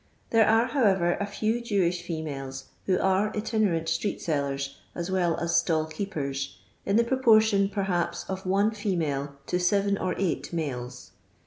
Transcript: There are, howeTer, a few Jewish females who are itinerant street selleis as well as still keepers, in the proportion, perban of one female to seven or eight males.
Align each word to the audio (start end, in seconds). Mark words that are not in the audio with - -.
There 0.31 0.47
are, 0.47 0.67
howeTer, 0.69 1.21
a 1.21 1.27
few 1.27 1.61
Jewish 1.61 2.01
females 2.01 2.69
who 2.87 2.97
are 2.97 3.31
itinerant 3.37 3.87
street 3.87 4.17
selleis 4.19 4.69
as 4.95 5.11
well 5.11 5.37
as 5.37 5.55
still 5.55 5.85
keepers, 5.85 6.57
in 6.87 6.95
the 6.95 7.03
proportion, 7.03 7.69
perban 7.69 8.27
of 8.27 8.43
one 8.43 8.71
female 8.71 9.35
to 9.45 9.59
seven 9.59 9.99
or 9.99 10.15
eight 10.17 10.51
males. 10.51 11.11